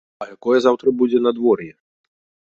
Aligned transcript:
А 0.23 0.27
якое 0.35 0.57
заўтра 0.67 0.95
будзе 1.03 1.23
надвор'е? 1.27 1.69